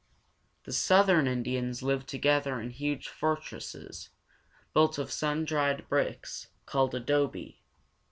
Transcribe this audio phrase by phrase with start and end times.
[0.63, 4.09] The southern Indians lived together in huge fortresses,
[4.73, 7.61] built of sun dried bricks, called adobe.